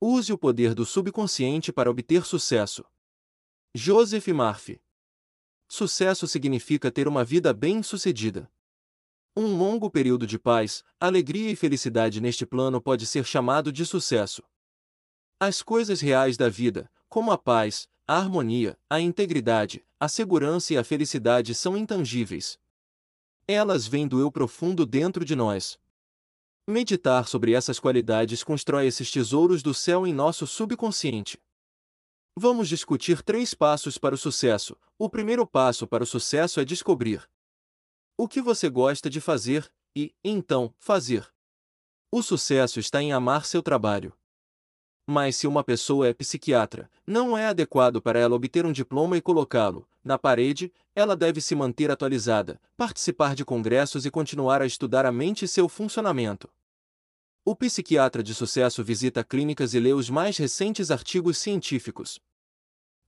[0.00, 2.84] Use o poder do subconsciente para obter sucesso.
[3.74, 4.80] Joseph Murphy.
[5.68, 8.48] Sucesso significa ter uma vida bem-sucedida.
[9.36, 14.44] Um longo período de paz, alegria e felicidade neste plano pode ser chamado de sucesso.
[15.40, 20.78] As coisas reais da vida, como a paz, a harmonia, a integridade, a segurança e
[20.78, 22.56] a felicidade são intangíveis.
[23.48, 25.76] Elas vêm do eu profundo dentro de nós.
[26.70, 31.40] Meditar sobre essas qualidades constrói esses tesouros do céu em nosso subconsciente.
[32.36, 34.76] Vamos discutir três passos para o sucesso.
[34.98, 37.26] O primeiro passo para o sucesso é descobrir
[38.18, 41.26] o que você gosta de fazer e, então, fazer.
[42.12, 44.12] O sucesso está em amar seu trabalho.
[45.06, 49.22] Mas se uma pessoa é psiquiatra, não é adequado para ela obter um diploma e
[49.22, 55.06] colocá-lo na parede, ela deve se manter atualizada, participar de congressos e continuar a estudar
[55.06, 56.50] a mente e seu funcionamento.
[57.50, 62.20] O psiquiatra de sucesso visita clínicas e lê os mais recentes artigos científicos.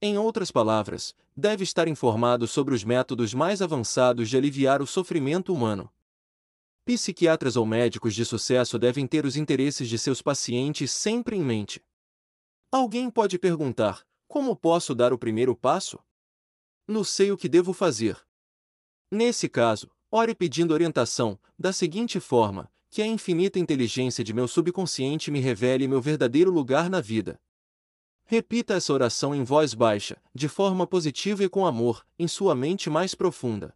[0.00, 5.52] Em outras palavras, deve estar informado sobre os métodos mais avançados de aliviar o sofrimento
[5.52, 5.92] humano.
[6.86, 11.84] Psiquiatras ou médicos de sucesso devem ter os interesses de seus pacientes sempre em mente.
[12.72, 15.98] Alguém pode perguntar: como posso dar o primeiro passo?
[16.88, 18.18] Não sei o que devo fazer.
[19.10, 25.30] Nesse caso, ore pedindo orientação, da seguinte forma: que a infinita inteligência de meu subconsciente
[25.30, 27.40] me revele meu verdadeiro lugar na vida.
[28.24, 32.90] Repita essa oração em voz baixa, de forma positiva e com amor, em sua mente
[32.90, 33.74] mais profunda.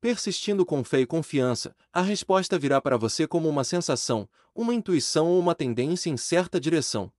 [0.00, 5.28] Persistindo com fé e confiança, a resposta virá para você como uma sensação, uma intuição
[5.28, 7.12] ou uma tendência em certa direção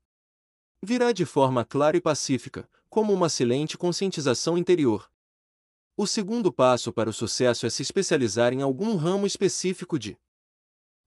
[0.86, 5.10] virá de forma clara e pacífica, como uma silente conscientização interior.
[5.98, 10.18] O segundo passo para o sucesso é se especializar em algum ramo específico de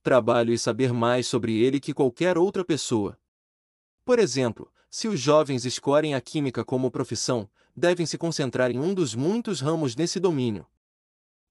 [0.02, 3.18] trabalho e saber mais sobre ele que qualquer outra pessoa.
[4.04, 8.94] Por exemplo, se os jovens escolhem a química como profissão, devem se concentrar em um
[8.94, 10.66] dos muitos ramos nesse domínio.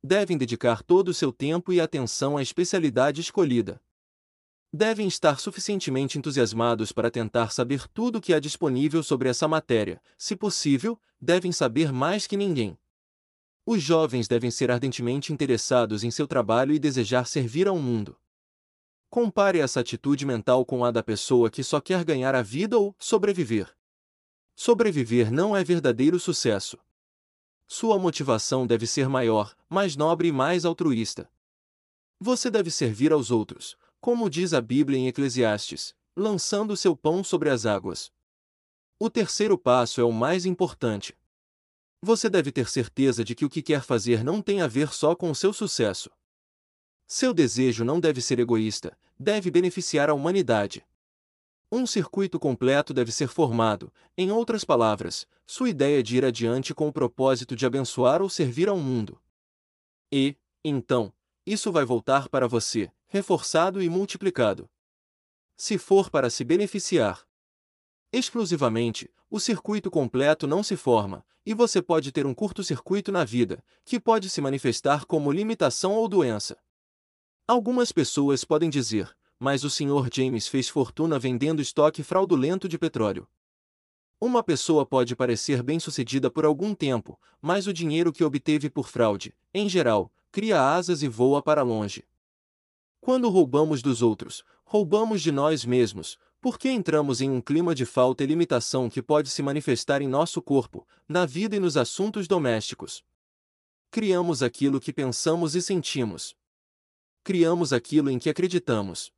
[0.03, 3.81] Devem dedicar todo o seu tempo e atenção à especialidade escolhida
[4.71, 10.01] devem estar suficientemente entusiasmados para tentar saber tudo o que há disponível sobre essa matéria,
[10.17, 12.77] se possível, devem saber mais que ninguém.
[13.65, 18.15] Os jovens devem ser ardentemente interessados em seu trabalho e desejar servir ao mundo.
[19.09, 22.95] Compare essa atitude mental com a da pessoa que só quer ganhar a vida ou
[22.99, 23.73] sobreviver.
[24.55, 26.77] Sobreviver não é verdadeiro sucesso.
[27.67, 31.29] Sua motivação deve ser maior, mais nobre e mais altruísta.
[32.19, 37.49] Você deve servir aos outros, como diz a Bíblia em Eclesiastes, lançando seu pão sobre
[37.49, 38.11] as águas.
[38.99, 41.15] O terceiro passo é o mais importante.
[42.01, 45.15] Você deve ter certeza de que o que quer fazer não tem a ver só
[45.15, 46.09] com o seu sucesso.
[47.07, 50.85] Seu desejo não deve ser egoísta, deve beneficiar a humanidade.
[51.71, 56.89] Um circuito completo deve ser formado, em outras palavras, sua ideia de ir adiante com
[56.89, 59.21] o propósito de abençoar ou servir ao mundo.
[60.11, 61.13] E, então,
[61.45, 64.69] isso vai voltar para você, reforçado e multiplicado.
[65.55, 67.25] Se for para se beneficiar
[68.11, 73.63] exclusivamente, o circuito completo não se forma, e você pode ter um curto-circuito na vida,
[73.85, 76.57] que pode se manifestar como limitação ou doença.
[77.47, 80.09] Algumas pessoas podem dizer, mas o Sr.
[80.13, 83.25] James fez fortuna vendendo estoque fraudulento de petróleo.
[84.19, 89.33] Uma pessoa pode parecer bem-sucedida por algum tempo, mas o dinheiro que obteve por fraude,
[89.53, 92.03] em geral, cria asas e voa para longe.
[92.99, 98.25] Quando roubamos dos outros, roubamos de nós mesmos, porque entramos em um clima de falta
[98.25, 103.05] e limitação que pode se manifestar em nosso corpo, na vida e nos assuntos domésticos.
[103.89, 106.35] Criamos aquilo que pensamos e sentimos.
[107.27, 109.11] Criamos aquilo em que acreditamos.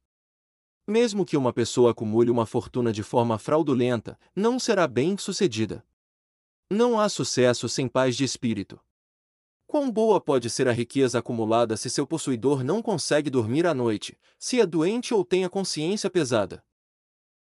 [0.87, 5.85] Mesmo que uma pessoa acumule uma fortuna de forma fraudulenta, não será bem-sucedida.
[6.71, 8.79] Não há sucesso sem paz de espírito.
[9.67, 14.17] Quão boa pode ser a riqueza acumulada se seu possuidor não consegue dormir à noite,
[14.39, 16.65] se é doente ou tem a consciência pesada?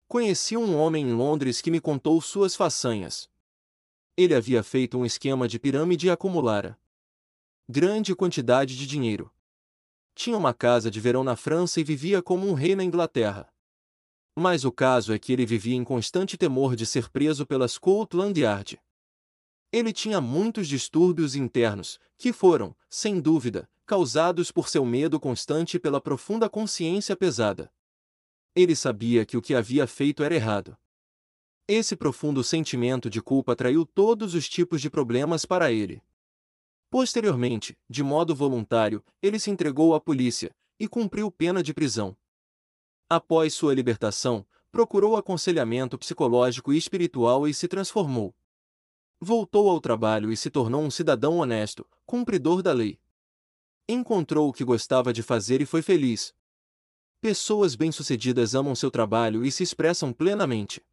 [0.06, 3.29] Conheci um homem em Londres que me contou suas façanhas.
[4.17, 6.79] Ele havia feito um esquema de pirâmide e acumulara
[7.69, 9.29] grande quantidade de dinheiro.
[10.14, 13.49] Tinha uma casa de verão na França e vivia como um rei na Inglaterra.
[14.37, 18.38] Mas o caso é que ele vivia em constante temor de ser preso pela Scotland
[18.41, 18.81] Yard.
[19.70, 25.81] Ele tinha muitos distúrbios internos, que foram, sem dúvida, causados por seu medo constante e
[25.81, 27.73] pela profunda consciência pesada.
[28.55, 30.76] Ele sabia que o que havia feito era errado.
[31.67, 36.03] Esse profundo sentimento de culpa atraiu todos os tipos de problemas para ele.
[36.93, 42.15] Posteriormente, de modo voluntário, ele se entregou à polícia e cumpriu pena de prisão.
[43.09, 48.35] Após sua libertação, procurou aconselhamento psicológico e espiritual e se transformou.
[49.19, 53.00] Voltou ao trabalho e se tornou um cidadão honesto, cumpridor da lei.
[53.88, 56.35] Encontrou o que gostava de fazer e foi feliz.
[57.23, 60.85] Pessoas bem-sucedidas amam seu trabalho e se expressam plenamente.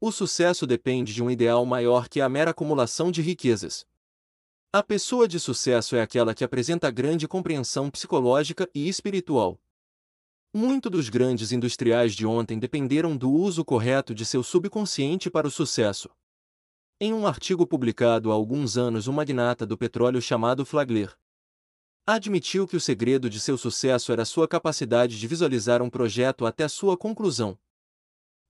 [0.00, 3.86] O sucesso depende de um ideal maior que a mera acumulação de riquezas.
[4.74, 9.60] A pessoa de sucesso é aquela que apresenta grande compreensão psicológica e espiritual.
[10.50, 15.50] Muito dos grandes industriais de ontem dependeram do uso correto de seu subconsciente para o
[15.50, 16.08] sucesso.
[16.98, 21.14] Em um artigo publicado há alguns anos, um magnata do petróleo chamado Flagler
[22.06, 26.66] admitiu que o segredo de seu sucesso era sua capacidade de visualizar um projeto até
[26.66, 27.58] sua conclusão.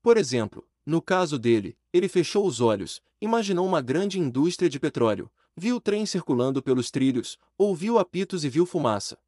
[0.00, 5.28] Por exemplo, no caso dele, ele fechou os olhos, imaginou uma grande indústria de petróleo,
[5.56, 9.18] viu o trem circulando pelos trilhos, ouviu apitos e viu fumaça.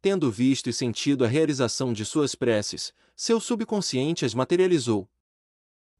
[0.00, 5.08] Tendo visto e sentido a realização de suas preces, seu subconsciente as materializou.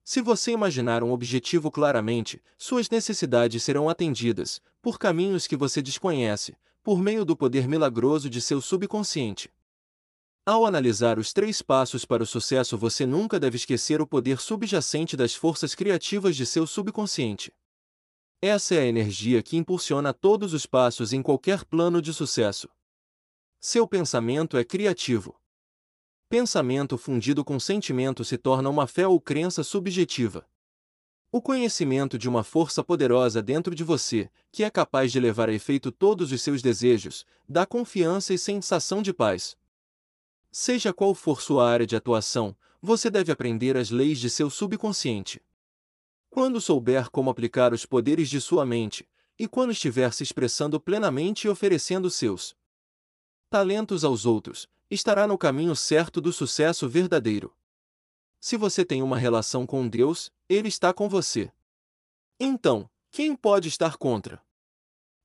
[0.05, 6.57] Se você imaginar um objetivo claramente, suas necessidades serão atendidas, por caminhos que você desconhece,
[6.83, 9.51] por meio do poder milagroso de seu subconsciente.
[10.47, 15.15] Ao analisar os três passos para o sucesso, você nunca deve esquecer o poder subjacente
[15.15, 17.53] das forças criativas de seu subconsciente.
[18.41, 22.69] Essa é a energia que impulsiona todos os passos em qualquer plano de sucesso.
[23.59, 25.41] Seu pensamento é criativo.
[26.29, 30.47] Pensamento fundido com sentimento se torna uma fé ou crença subjetiva.
[31.33, 35.53] O conhecimento de uma força poderosa dentro de você, que é capaz de levar a
[35.53, 39.57] efeito todos os seus desejos, dá confiança e sensação de paz.
[40.49, 45.43] Seja qual for sua área de atuação, você deve aprender as leis de seu subconsciente.
[46.31, 49.09] Quando souber como aplicar os poderes de sua mente,
[49.39, 52.57] e quando estiver se expressando plenamente e oferecendo seus
[53.49, 57.55] talentos aos outros, estará no caminho certo do sucesso verdadeiro.
[58.41, 61.51] Se você tem uma relação com Deus, Ele está com você.
[62.39, 64.43] Então, quem pode estar contra?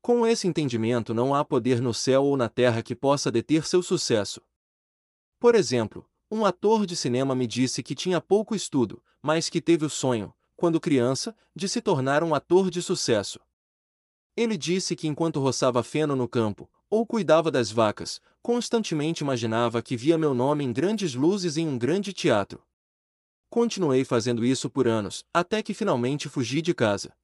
[0.02, 3.82] Com esse entendimento, não há poder no céu ou na terra que possa deter seu
[3.84, 4.42] sucesso.
[5.40, 9.86] Por exemplo, um ator de cinema me disse que tinha pouco estudo, mas que teve
[9.86, 13.40] o sonho, quando criança, de se tornar um ator de sucesso.
[14.36, 19.96] Ele disse que enquanto roçava feno no campo, ou cuidava das vacas, constantemente imaginava que
[19.96, 22.64] via meu nome em grandes luzes em um grande teatro.
[23.50, 27.16] Continuei fazendo isso por anos, até que finalmente fugi de casa.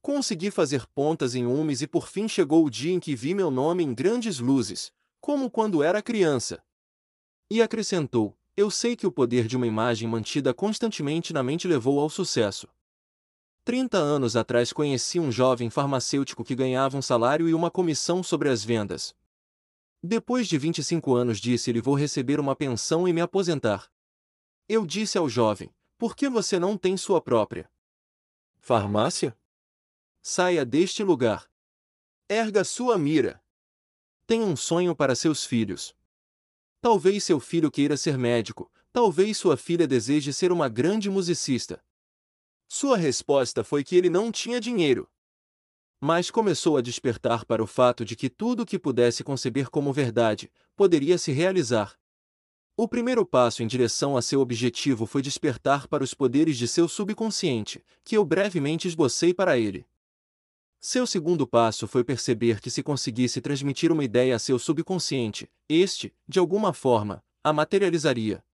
[0.00, 3.50] Consegui fazer pontas em umes e por fim chegou o dia em que vi meu
[3.50, 6.62] nome em grandes luzes, como quando era criança.
[7.50, 12.00] E acrescentou: Eu sei que o poder de uma imagem mantida constantemente na mente levou
[12.00, 12.66] ao sucesso.
[13.62, 18.48] 30 anos atrás conheci um jovem farmacêutico que ganhava um salário e uma comissão sobre
[18.48, 19.14] as vendas.
[20.02, 23.88] Depois de 25 anos disse-lhe vou receber uma pensão e me aposentar.
[24.68, 27.70] Eu disse ao jovem, por que você não tem sua própria
[28.58, 29.38] farmácia?
[30.20, 31.48] Saia deste lugar.
[32.28, 33.40] Erga sua mira.
[34.26, 35.96] Tenha um sonho para seus filhos.
[36.80, 41.82] Talvez seu filho queira ser médico, talvez sua filha deseje ser uma grande musicista.
[42.68, 45.10] Sua resposta foi que ele não tinha dinheiro.
[46.00, 49.92] Mas começou a despertar para o fato de que tudo o que pudesse conceber como
[49.92, 51.98] verdade poderia se realizar.
[52.76, 56.86] O primeiro passo em direção a seu objetivo foi despertar para os poderes de seu
[56.86, 59.84] subconsciente, que eu brevemente esbocei para ele.
[60.80, 66.14] Seu segundo passo foi perceber que se conseguisse transmitir uma ideia a seu subconsciente, este,
[66.26, 68.44] de alguma forma, a materializaria.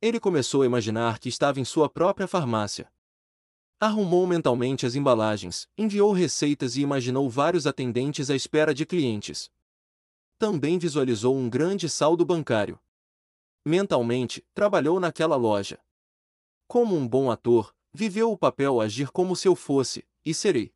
[0.00, 2.90] Ele começou a imaginar que estava em sua própria farmácia.
[3.80, 9.50] Arrumou mentalmente as embalagens, enviou receitas e imaginou vários atendentes à espera de clientes.
[10.38, 12.78] Também visualizou um grande saldo bancário.
[13.64, 15.80] Mentalmente, trabalhou naquela loja.
[16.68, 20.72] Como um bom ator, viveu o papel agir como se eu fosse, e serei.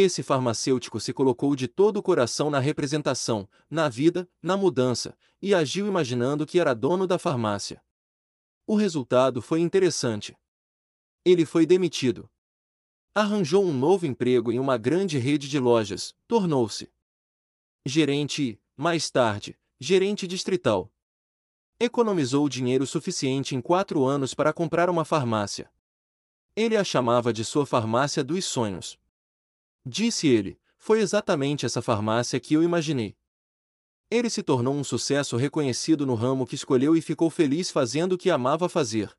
[0.00, 5.52] Esse farmacêutico se colocou de todo o coração na representação, na vida, na mudança, e
[5.52, 7.82] agiu imaginando que era dono da farmácia.
[8.64, 10.38] O resultado foi interessante.
[11.24, 12.30] Ele foi demitido.
[13.12, 16.88] Arranjou um novo emprego em uma grande rede de lojas, tornou-se
[17.84, 20.92] gerente e, mais tarde, gerente distrital.
[21.80, 25.68] Economizou dinheiro suficiente em quatro anos para comprar uma farmácia.
[26.54, 28.96] Ele a chamava de sua farmácia dos sonhos.
[29.84, 33.16] Disse ele: Foi exatamente essa farmácia que eu imaginei.
[34.10, 38.18] Ele se tornou um sucesso reconhecido no ramo que escolheu e ficou feliz fazendo o
[38.18, 39.14] que amava fazer.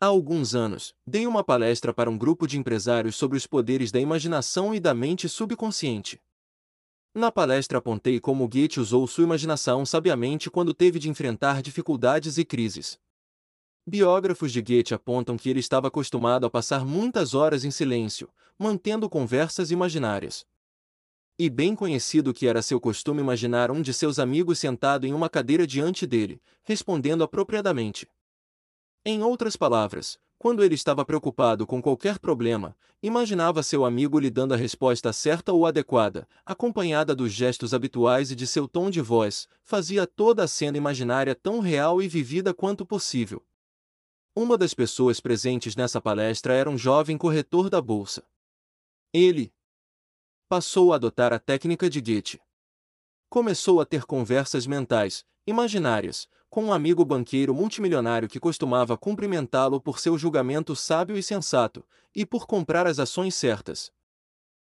[0.00, 4.00] Há alguns anos, dei uma palestra para um grupo de empresários sobre os poderes da
[4.00, 6.20] imaginação e da mente subconsciente.
[7.14, 12.44] Na palestra apontei como Goethe usou sua imaginação sabiamente quando teve de enfrentar dificuldades e
[12.44, 12.98] crises.
[13.86, 19.08] Biógrafos de Goethe apontam que ele estava acostumado a passar muitas horas em silêncio, mantendo
[19.08, 20.46] conversas imaginárias.
[21.38, 25.30] E bem conhecido que era seu costume imaginar um de seus amigos sentado em uma
[25.30, 28.06] cadeira diante dele, respondendo apropriadamente.
[29.02, 34.52] Em outras palavras, quando ele estava preocupado com qualquer problema, imaginava seu amigo lhe dando
[34.52, 39.48] a resposta certa ou adequada, acompanhada dos gestos habituais e de seu tom de voz,
[39.64, 43.42] fazia toda a cena imaginária tão real e vivida quanto possível.
[44.34, 48.24] Uma das pessoas presentes nessa palestra era um jovem corretor da bolsa.
[49.12, 49.52] Ele
[50.48, 52.40] passou a adotar a técnica de Goethe.
[53.28, 59.98] Começou a ter conversas mentais, imaginárias, com um amigo banqueiro multimilionário que costumava cumprimentá-lo por
[59.98, 61.84] seu julgamento sábio e sensato,
[62.14, 63.92] e por comprar as ações certas.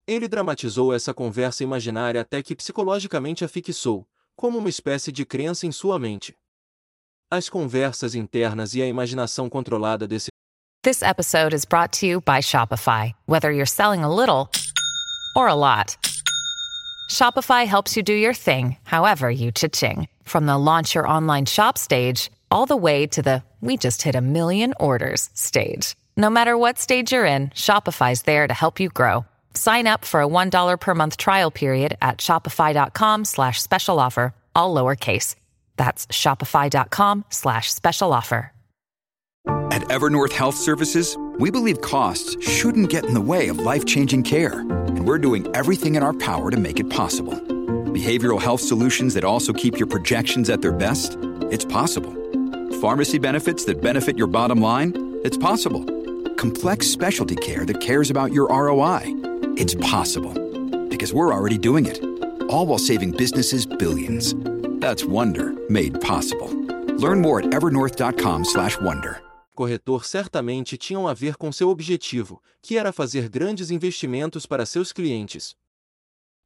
[0.07, 5.65] Ele dramatizou essa conversa imaginária até que psicologicamente a fixou, como uma espécie de crença
[5.65, 6.37] em sua mente.
[7.33, 10.27] As conversas internas e a imaginação controlada desse
[10.83, 13.13] This episode is brought to you by Shopify.
[13.25, 14.49] Whether you're selling a little
[15.33, 15.95] or a lot,
[17.09, 20.09] Shopify helps you do your thing, however you cha-ching.
[20.25, 24.15] From the launch your online shop stage, all the way to the we just hit
[24.15, 25.95] a million orders stage.
[26.17, 29.23] No matter what stage you're in, Shopify's there to help you grow.
[29.53, 34.75] Sign up for a $1 per month trial period at shopify.com slash special offer, all
[34.75, 35.35] lowercase.
[35.81, 38.51] That's shopify.com slash special offer.
[39.71, 44.59] At Evernorth Health Services, we believe costs shouldn't get in the way of life-changing care,
[44.59, 47.33] and we're doing everything in our power to make it possible.
[47.97, 51.17] Behavioral health solutions that also keep your projections at their best?
[51.49, 52.13] It's possible.
[52.79, 54.93] Pharmacy benefits that benefit your bottom line?
[55.23, 55.83] It's possible.
[56.35, 59.01] Complex specialty care that cares about your ROI?
[59.57, 60.33] It's possible.
[60.89, 62.03] Because we're already doing it.
[62.51, 64.35] All while saving businesses billions.
[64.81, 66.49] That's Wonder made possible.
[66.97, 69.21] Learn more at evernorth.com/wonder.
[69.53, 74.91] corretor certamente tinham a ver com seu objetivo, que era fazer grandes investimentos para seus
[74.91, 75.55] clientes.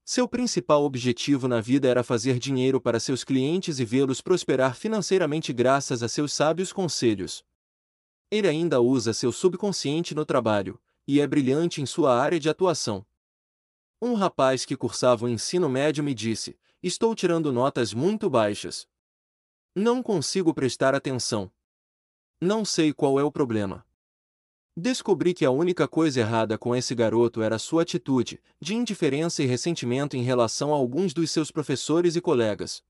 [0.03, 5.53] Seu principal objetivo na vida era fazer dinheiro para seus clientes e vê-los prosperar financeiramente
[5.53, 7.41] graças a seus sábios conselhos.
[8.29, 10.77] Ele ainda usa seu subconsciente no trabalho,
[11.07, 13.05] e é brilhante em sua área de atuação.
[14.01, 18.87] Um rapaz que cursava o ensino médio me disse: Estou tirando notas muito baixas.
[19.75, 21.51] Não consigo prestar atenção.
[22.39, 23.83] Não sei qual é o problema.
[24.77, 29.47] Descobri que a única coisa errada com esse garoto era sua atitude, de indiferença e
[29.47, 32.83] ressentimento em relação a alguns dos seus professores e colegas.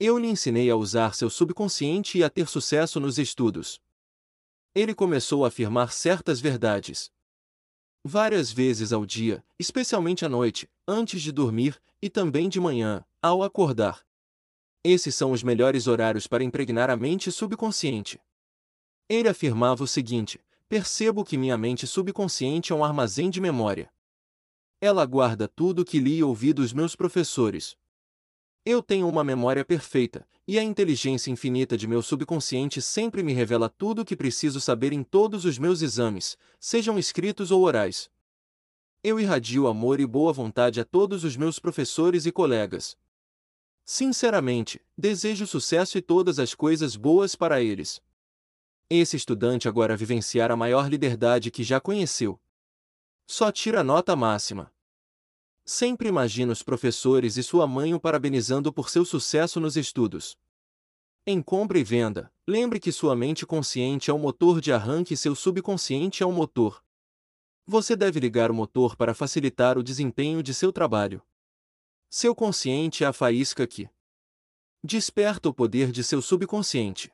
[0.00, 3.80] Eu lhe ensinei a usar seu subconsciente e a ter sucesso nos estudos.
[4.74, 7.12] Ele começou a afirmar certas verdades.
[8.04, 13.42] Várias vezes ao dia, especialmente à noite, antes de dormir, e também de manhã, ao
[13.42, 14.04] acordar.
[14.84, 18.20] Esses são os melhores horários para impregnar a mente subconsciente.
[19.08, 23.90] Ele afirmava o seguinte: percebo que minha mente subconsciente é um armazém de memória.
[24.82, 27.74] Ela guarda tudo o que li e ouvi dos meus professores.
[28.66, 33.70] Eu tenho uma memória perfeita, e a inteligência infinita de meu subconsciente sempre me revela
[33.70, 38.10] tudo o que preciso saber em todos os meus exames, sejam escritos ou orais.
[39.06, 42.96] Eu irradio amor e boa vontade a todos os meus professores e colegas.
[43.84, 48.00] Sinceramente, desejo sucesso e todas as coisas boas para eles.
[48.88, 52.40] Esse estudante agora vivenciar a maior liberdade que já conheceu.
[53.26, 54.72] Só tira a nota máxima.
[55.66, 60.34] Sempre imagina os professores e sua mãe o parabenizando por seu sucesso nos estudos.
[61.26, 65.16] Em compra e venda, lembre que sua mente consciente é o motor de arranque e
[65.16, 66.83] seu subconsciente é o motor.
[67.66, 71.22] Você deve ligar o motor para facilitar o desempenho de seu trabalho.
[72.10, 73.88] Seu consciente é a faísca que
[74.82, 77.10] desperta o poder de seu subconsciente.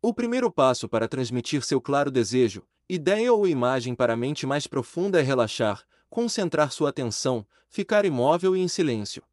[0.00, 4.68] O primeiro passo para transmitir seu claro desejo, ideia ou imagem para a mente mais
[4.68, 9.24] profunda é relaxar, concentrar sua atenção, ficar imóvel e em silêncio.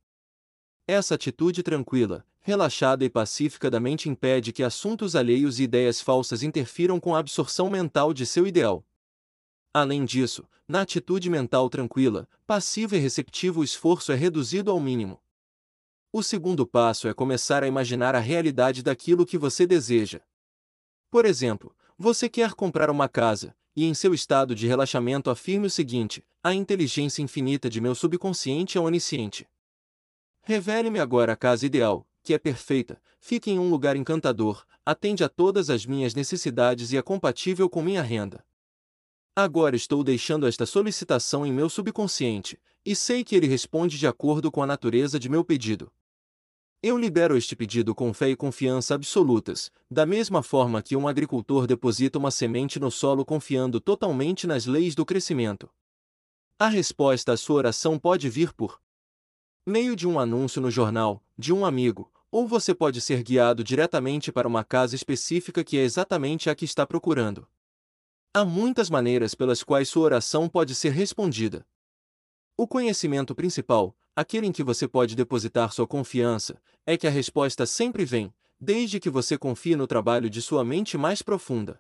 [0.87, 6.41] Essa atitude tranquila, relaxada e pacífica da mente impede que assuntos alheios e ideias falsas
[6.41, 8.83] interfiram com a absorção mental de seu ideal.
[9.73, 15.19] Além disso, na atitude mental tranquila, passiva e receptiva o esforço é reduzido ao mínimo.
[16.11, 20.21] O segundo passo é começar a imaginar a realidade daquilo que você deseja.
[21.09, 25.71] Por exemplo, você quer comprar uma casa, e em seu estado de relaxamento afirme o
[25.71, 29.47] seguinte: a inteligência infinita de meu subconsciente é onisciente.
[30.43, 35.29] Revele-me agora a casa ideal, que é perfeita, fica em um lugar encantador, atende a
[35.29, 38.45] todas as minhas necessidades e é compatível com minha renda.
[39.35, 44.51] Agora estou deixando esta solicitação em meu subconsciente, e sei que ele responde de acordo
[44.51, 45.91] com a natureza de meu pedido.
[46.83, 51.65] Eu libero este pedido com fé e confiança absolutas, da mesma forma que um agricultor
[51.65, 55.67] deposita uma semente no solo confiando totalmente nas leis do crescimento.
[56.59, 58.79] A resposta à sua oração pode vir por
[59.65, 64.31] meio de um anúncio no jornal, de um amigo, ou você pode ser guiado diretamente
[64.31, 67.47] para uma casa específica que é exatamente a que está procurando.
[68.35, 71.63] Há muitas maneiras pelas quais sua oração pode ser respondida.
[72.57, 77.67] O conhecimento principal, aquele em que você pode depositar sua confiança, é que a resposta
[77.67, 81.79] sempre vem, desde que você confie no trabalho de sua mente mais profunda.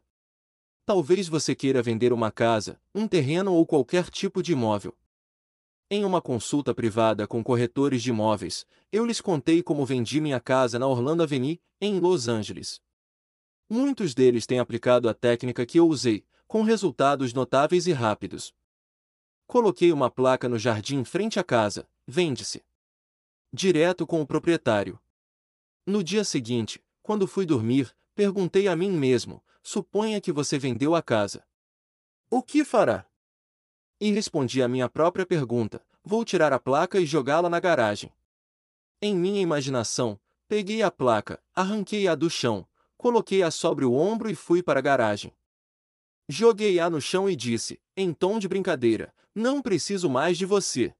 [0.85, 4.95] Talvez você queira vender uma casa, um terreno ou qualquer tipo de imóvel.
[5.89, 10.77] Em uma consulta privada com corretores de imóveis, eu lhes contei como vendi minha casa
[10.77, 12.79] na Orlando Avenue, em Los Angeles.
[13.67, 18.53] Muitos deles têm aplicado a técnica que eu usei, com resultados notáveis e rápidos.
[19.47, 22.63] Coloquei uma placa no jardim frente à casa, vende-se.
[23.51, 24.99] Direto com o proprietário.
[25.83, 31.01] No dia seguinte, quando fui dormir, perguntei a mim mesmo: suponha que você vendeu a
[31.01, 31.43] casa.
[32.29, 33.03] O que fará?
[33.99, 38.13] E respondi à minha própria pergunta: vou tirar a placa e jogá-la na garagem.
[39.01, 42.63] Em minha imaginação, peguei a placa, arranquei-a do chão,
[42.95, 45.33] coloquei-a sobre o ombro e fui para a garagem.
[46.27, 50.93] Joguei-a no chão e disse, em tom de brincadeira: Não preciso mais de você.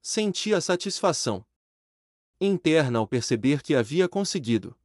[0.00, 1.44] Senti a satisfação
[2.40, 4.76] interna ao perceber que havia conseguido.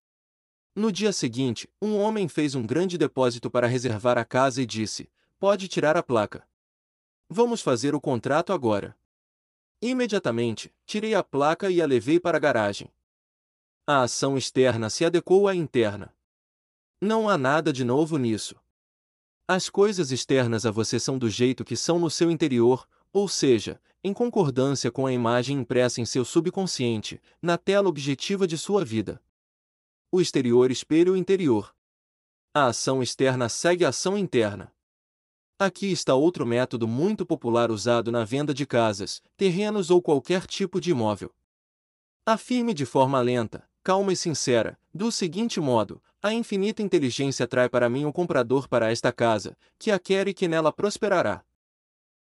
[0.75, 5.09] No dia seguinte, um homem fez um grande depósito para reservar a casa e disse:
[5.39, 6.47] Pode tirar a placa.
[7.27, 8.95] Vamos fazer o contrato agora.
[9.81, 12.91] Imediatamente, tirei a placa e a levei para a garagem.
[13.87, 16.13] A ação externa se adequou à interna.
[17.01, 18.55] Não há nada de novo nisso.
[19.49, 23.79] As coisas externas a você são do jeito que são no seu interior, ou seja,
[24.03, 29.21] em concordância com a imagem impressa em seu subconsciente, na tela objetiva de sua vida.
[30.11, 31.73] O exterior espelha o interior.
[32.53, 34.73] A ação externa segue a ação interna.
[35.57, 40.81] Aqui está outro método muito popular usado na venda de casas, terrenos ou qualquer tipo
[40.81, 41.33] de imóvel.
[42.25, 47.89] Afirme de forma lenta, calma e sincera, do seguinte modo: a infinita inteligência atrai para
[47.89, 51.43] mim um comprador para esta casa, que a quer e que nela prosperará.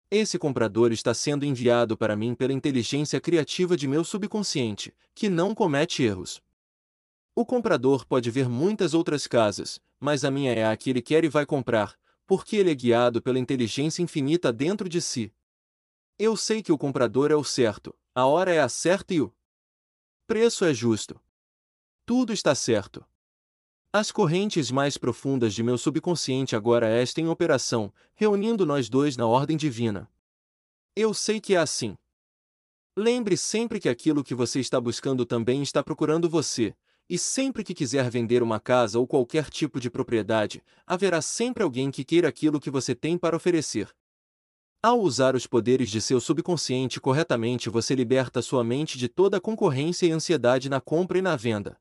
[0.09, 5.55] Esse comprador está sendo enviado para mim pela inteligência criativa de meu subconsciente, que não
[5.55, 6.41] comete erros.
[7.33, 11.23] O comprador pode ver muitas outras casas, mas a minha é a que ele quer
[11.23, 15.33] e vai comprar, porque ele é guiado pela inteligência infinita dentro de si.
[16.19, 19.33] Eu sei que o comprador é o certo, a hora é a certa e o
[20.27, 21.19] preço é justo.
[22.05, 23.05] Tudo está certo.
[23.93, 29.27] As correntes mais profundas de meu subconsciente agora estão em operação, reunindo nós dois na
[29.27, 30.09] ordem divina.
[30.95, 31.97] Eu sei que é assim.
[32.95, 36.73] Lembre sempre que aquilo que você está buscando também está procurando você,
[37.09, 41.91] e sempre que quiser vender uma casa ou qualquer tipo de propriedade, haverá sempre alguém
[41.91, 43.93] que queira aquilo que você tem para oferecer.
[44.81, 49.41] Ao usar os poderes de seu subconsciente corretamente, você liberta sua mente de toda a
[49.41, 51.77] concorrência e ansiedade na compra e na venda.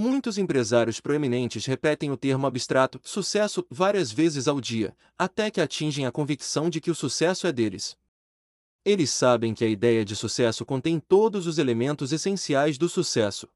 [0.00, 6.06] Muitos empresários proeminentes repetem o termo abstrato sucesso várias vezes ao dia, até que atingem
[6.06, 7.98] a convicção de que o sucesso é deles.
[8.84, 13.48] Eles sabem que a ideia de sucesso contém todos os elementos essenciais do sucesso.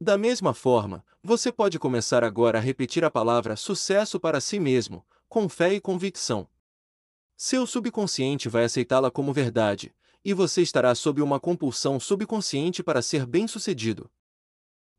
[0.00, 5.04] Da mesma forma, você pode começar agora a repetir a palavra sucesso para si mesmo,
[5.28, 6.48] com fé e convicção.
[7.36, 13.26] Seu subconsciente vai aceitá-la como verdade, e você estará sob uma compulsão subconsciente para ser
[13.26, 14.10] bem-sucedido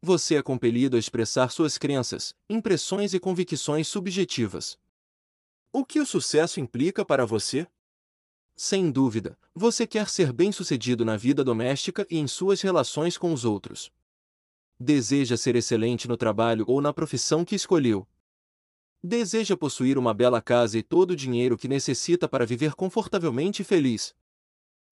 [0.06, 4.78] você é compelido a expressar suas crenças, impressões e convicções subjetivas.
[5.72, 7.66] O que o sucesso implica para você?
[8.54, 13.46] Sem dúvida, você quer ser bem-sucedido na vida doméstica e em suas relações com os
[13.46, 13.94] outros.
[14.78, 18.06] Deseja ser excelente no trabalho ou na profissão que escolheu.
[19.02, 23.66] Deseja possuir uma bela casa e todo o dinheiro que necessita para viver confortavelmente e
[23.66, 24.14] feliz.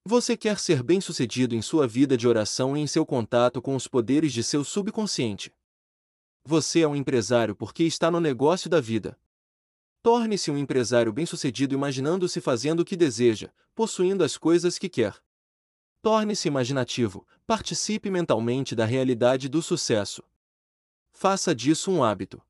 [0.03, 3.87] Você quer ser bem-sucedido em sua vida de oração e em seu contato com os
[3.87, 5.53] poderes de seu subconsciente.
[6.43, 9.15] Você é um empresário porque está no negócio da vida.
[10.01, 15.15] Torne-se um empresário bem-sucedido imaginando-se fazendo o que deseja, possuindo as coisas que quer.
[16.01, 20.23] Torne-se imaginativo, participe mentalmente da realidade do sucesso.
[21.11, 22.41] Faça disso um hábito.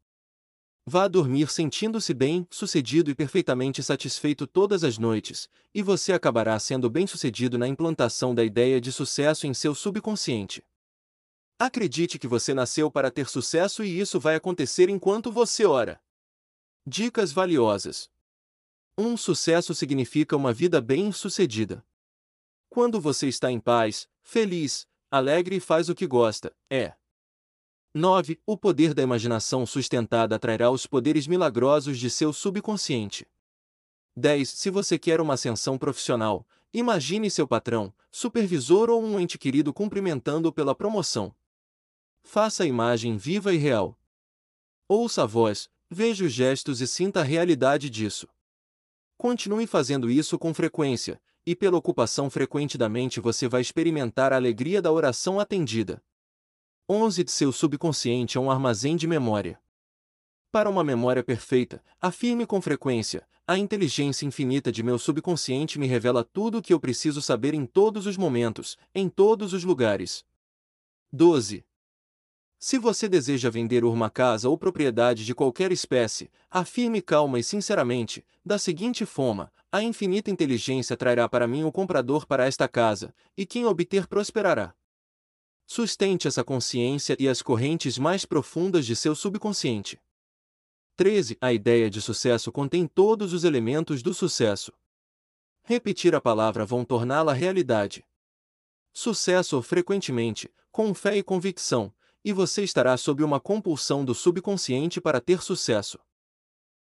[0.86, 6.90] Vá dormir sentindo-se bem, sucedido e perfeitamente satisfeito todas as noites, e você acabará sendo
[6.90, 10.66] bem-sucedido na implantação da ideia de sucesso em seu subconsciente.
[11.60, 16.02] Acredite que você nasceu para ter sucesso e isso vai acontecer enquanto você ora.
[16.88, 18.10] Dicas valiosas.
[18.98, 21.86] Um sucesso significa uma vida bem-sucedida.
[22.68, 26.96] Quando você está em paz, feliz, alegre e faz o que gosta, é.
[27.94, 28.40] 9.
[28.46, 33.28] O poder da imaginação sustentada atrairá os poderes milagrosos de seu subconsciente.
[34.16, 34.48] 10.
[34.48, 40.54] Se você quer uma ascensão profissional, imagine seu patrão, supervisor ou um ente querido cumprimentando-o
[40.54, 41.36] pela promoção.
[42.24, 44.00] Faça a imagem viva e real.
[44.88, 48.26] Ouça a voz, veja os gestos e sinta a realidade disso.
[49.18, 54.38] Continue fazendo isso com frequência, e pela ocupação frequente da mente você vai experimentar a
[54.38, 56.02] alegria da oração atendida.
[56.90, 57.24] 11.
[57.24, 59.60] De seu subconsciente é um armazém de memória.
[60.52, 66.24] Para uma memória perfeita, afirme com frequência: a inteligência infinita de meu subconsciente me revela
[66.24, 70.26] tudo o que eu preciso saber em todos os momentos, em todos os lugares.
[71.12, 71.66] 12.
[72.60, 78.24] Se você deseja vender uma casa ou propriedade de qualquer espécie, afirme calma e sinceramente,
[78.46, 83.46] da seguinte forma: a infinita inteligência trará para mim o comprador para esta casa, e
[83.46, 84.76] quem obter prosperará.
[85.74, 89.98] Sustente essa consciência e as correntes mais profundas de seu subconsciente.
[90.98, 91.38] 13.
[91.40, 94.74] A ideia de sucesso contém todos os elementos do sucesso.
[95.64, 98.06] Repetir a palavra vão torná-la realidade.
[98.92, 105.22] Sucesso frequentemente, com fé e convicção, e você estará sob uma compulsão do subconsciente para
[105.22, 105.98] ter sucesso.